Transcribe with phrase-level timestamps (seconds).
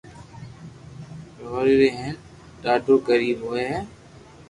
[1.37, 2.15] گوزاري ھي ھين
[2.61, 3.79] ڌاڌو غرين ھوئي ھي